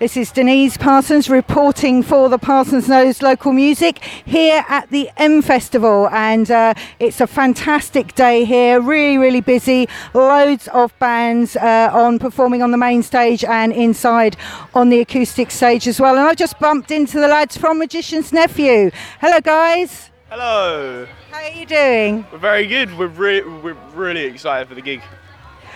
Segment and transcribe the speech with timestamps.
[0.00, 5.42] This is Denise Parsons reporting for the Parsons Knows Local Music here at the M
[5.42, 8.80] Festival, and uh, it's a fantastic day here.
[8.80, 9.90] Really, really busy.
[10.14, 14.38] Loads of bands uh, on performing on the main stage and inside
[14.72, 16.16] on the acoustic stage as well.
[16.16, 18.90] And I've just bumped into the lads from Magician's Nephew.
[19.20, 20.08] Hello, guys.
[20.30, 21.06] Hello.
[21.30, 22.24] How are you doing?
[22.32, 22.96] We're very good.
[22.96, 25.02] We're re- we're really excited for the gig.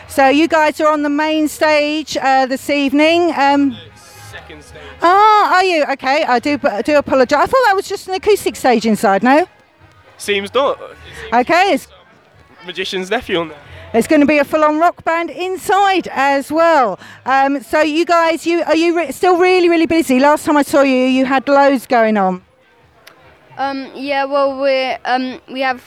[0.09, 3.33] So you guys are on the main stage uh, this evening.
[3.37, 3.77] Um,
[4.63, 4.99] Second stage.
[5.03, 5.85] Ah, are you?
[5.93, 7.39] Okay, I do I do apologise.
[7.39, 9.47] I thought that was just an acoustic stage inside, no?
[10.19, 10.81] Seems not.
[11.33, 11.89] Okay, it's,
[12.65, 13.59] Magician's nephew on there.
[13.93, 16.99] there's going to be a full-on rock band inside as well.
[17.27, 20.21] Um, so you guys, you are you re- still really really busy?
[20.21, 22.43] Last time I saw you, you had loads going on.
[23.57, 25.81] Um, yeah, well, we're, um, we have,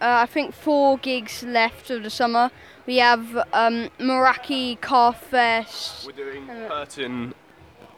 [0.00, 2.50] uh, I think, four gigs left of the summer.
[2.86, 6.06] We have um, Meraki Car Fest.
[6.06, 7.34] We're doing Purton.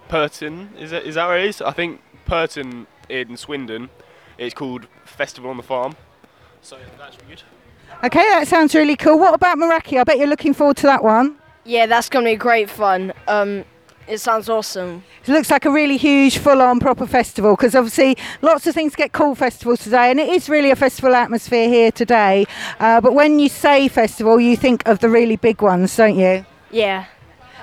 [0.09, 1.63] Purton is that is that where it is?
[1.63, 3.91] I think Purton in Swindon.
[4.39, 5.95] It's called Festival on the Farm.
[6.63, 7.43] So that's really good.
[8.03, 9.19] Okay, that sounds really cool.
[9.19, 10.01] What about Meraki?
[10.01, 11.37] I bet you're looking forward to that one.
[11.65, 13.13] Yeah, that's going to be great fun.
[13.29, 13.65] Um,
[14.07, 15.03] it sounds awesome.
[15.27, 19.13] It looks like a really huge, full-on, proper festival because obviously lots of things get
[19.13, 22.45] called festivals today, and it is really a festival atmosphere here today.
[22.81, 26.45] Uh, but when you say festival, you think of the really big ones, don't you?
[26.71, 27.07] Yeah.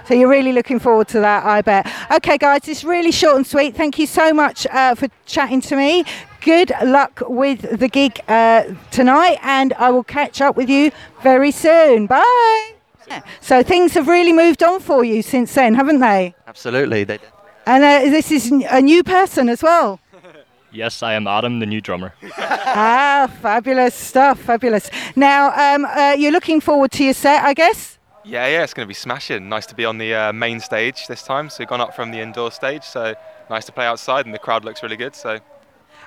[0.08, 1.92] So you're really looking forward to that, I bet.
[2.12, 3.76] Okay, guys, it's really short and sweet.
[3.76, 6.06] Thank you so much uh, for chatting to me.
[6.42, 10.92] Good luck with the gig uh, tonight, and I will catch up with you
[11.22, 12.08] very soon.
[12.08, 12.74] Bye.
[13.42, 16.34] So things have really moved on for you since then, haven't they?
[16.48, 17.04] Absolutely.
[17.04, 17.20] They,
[17.66, 20.00] And uh, this is a new person as well.
[20.74, 22.14] Yes, I am Adam, the new drummer.
[22.38, 24.90] ah, fabulous stuff, fabulous.
[25.18, 27.98] Now, um, uh, you're looking forward to your set, I guess?
[28.24, 29.50] Yeah, yeah, it's going to be smashing.
[29.50, 31.50] Nice to be on the uh, main stage this time.
[31.50, 32.84] So we've gone up from the indoor stage.
[32.84, 33.16] So
[33.50, 35.16] nice to play outside, and the crowd looks really good.
[35.16, 35.40] So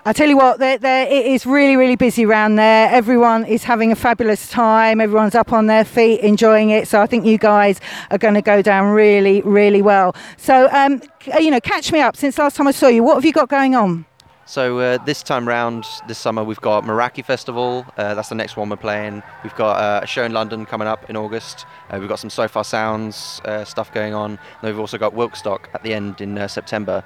[0.07, 2.91] I tell you what, there, there, it is really, really busy around there.
[2.91, 5.01] Everyone is having a fabulous time.
[5.01, 6.87] Everyone's up on their feet, enjoying it.
[6.89, 7.81] So I think you guys
[8.11, 10.15] are going to go down really, really well.
[10.37, 11.03] So, um,
[11.41, 12.17] you know, catch me up.
[12.17, 14.05] Since last time I saw you, what have you got going on?
[14.47, 17.87] So uh, this time round, this summer, we've got Meraki Festival.
[17.97, 19.23] Uh, that's the next one we're playing.
[19.43, 21.65] We've got uh, a show in London coming up in August.
[21.89, 24.33] Uh, we've got some Sofar Sounds uh, stuff going on.
[24.33, 27.03] And we've also got Wilkstock at the end in uh, September.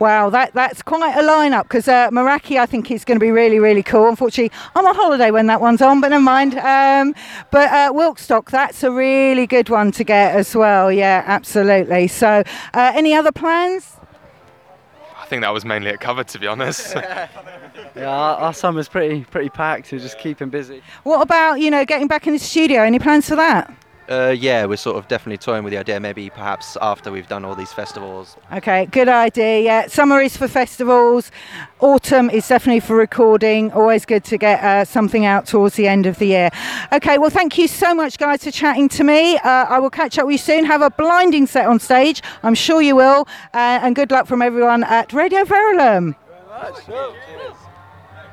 [0.00, 3.30] Wow, that, that's quite a lineup because uh, Meraki, I think, is going to be
[3.30, 4.08] really, really cool.
[4.08, 6.58] Unfortunately, I'm on holiday when that one's on, but never mind.
[6.58, 7.14] Um,
[7.52, 10.90] but uh, Wilkstock, that's a really good one to get as well.
[10.90, 12.08] Yeah, absolutely.
[12.08, 12.42] So,
[12.74, 13.96] uh, any other plans?
[15.26, 16.94] I think that was mainly it covered, to be honest.
[17.94, 19.90] Yeah, our, our summer's pretty pretty packed.
[19.90, 20.82] We're just keeping busy.
[21.02, 22.82] What about, you know, getting back in the studio?
[22.82, 23.74] Any plans for that?
[24.08, 25.98] Uh, yeah, we're sort of definitely toying with the idea.
[25.98, 28.36] Maybe perhaps after we've done all these festivals.
[28.52, 29.60] Okay, good idea.
[29.60, 31.30] Yeah, summer is for festivals.
[31.80, 33.72] Autumn is definitely for recording.
[33.72, 36.50] Always good to get uh, something out towards the end of the year.
[36.92, 39.38] Okay, well, thank you so much, guys, for chatting to me.
[39.38, 40.64] Uh, I will catch up with you soon.
[40.64, 42.22] Have a blinding set on stage.
[42.42, 43.26] I'm sure you will.
[43.52, 46.14] Uh, and good luck from everyone at Radio Verulam.
[46.28, 47.65] Very much.